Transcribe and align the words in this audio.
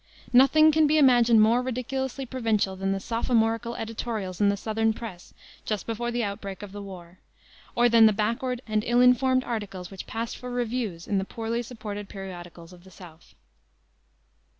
Nothing 0.33 0.71
can 0.71 0.87
be 0.87 0.97
imagined 0.97 1.41
more 1.43 1.61
ridiculously 1.61 2.25
provincial 2.25 2.75
than 2.75 2.91
the 2.91 2.99
sophomorical 2.99 3.75
editorials 3.75 4.41
in 4.41 4.49
the 4.49 4.57
southern 4.57 4.93
press 4.93 5.31
just 5.63 5.85
before 5.85 6.09
the 6.09 6.23
outbreak 6.23 6.63
of 6.63 6.71
the 6.71 6.81
war, 6.81 7.19
or 7.75 7.87
than 7.87 8.07
the 8.07 8.11
backward 8.11 8.63
and 8.65 8.83
ill 8.87 8.99
informed 9.01 9.43
articles 9.43 9.91
which 9.91 10.07
passed 10.07 10.37
for 10.37 10.49
reviews 10.49 11.07
in 11.07 11.19
the 11.19 11.23
poorly 11.23 11.61
supported 11.61 12.09
periodicals 12.09 12.73
of 12.73 12.83
the 12.83 12.89
South. 12.89 13.35